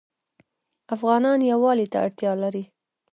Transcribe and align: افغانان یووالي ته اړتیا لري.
افغانان 0.95 1.39
یووالي 1.51 1.85
ته 1.91 1.97
اړتیا 2.05 2.31
لري. 2.43 2.63